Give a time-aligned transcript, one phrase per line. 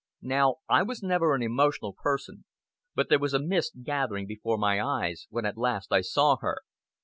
[0.23, 2.45] Now I was never an emotional person,
[2.95, 6.61] but there was a mist gathering before my eyes when at last I saw her.